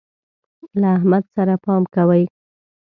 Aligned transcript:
له 0.79 0.87
احمد 0.97 1.23
سره 1.35 1.55
پام 1.63 1.83
کوئ. 1.95 2.23